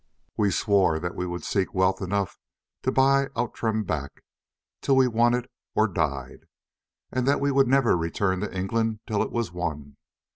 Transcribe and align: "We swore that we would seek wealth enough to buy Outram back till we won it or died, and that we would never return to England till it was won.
"We 0.35 0.49
swore 0.49 0.97
that 0.97 1.13
we 1.13 1.27
would 1.27 1.43
seek 1.43 1.75
wealth 1.75 2.01
enough 2.01 2.39
to 2.81 2.91
buy 2.91 3.27
Outram 3.37 3.83
back 3.83 4.23
till 4.81 4.95
we 4.95 5.07
won 5.07 5.35
it 5.35 5.47
or 5.75 5.87
died, 5.87 6.47
and 7.11 7.27
that 7.27 7.39
we 7.39 7.51
would 7.51 7.67
never 7.67 7.95
return 7.95 8.39
to 8.39 8.51
England 8.51 9.01
till 9.05 9.21
it 9.21 9.31
was 9.31 9.51
won. 9.51 9.97